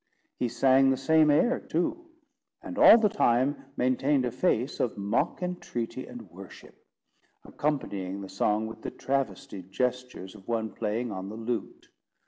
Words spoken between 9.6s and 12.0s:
gestures of one playing on the lute.